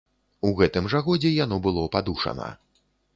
У 0.47 0.53
гэтым 0.61 0.87
жа 0.93 1.01
годзе 1.09 1.31
яно 1.33 1.59
было 1.67 1.83
падушана. 1.97 2.49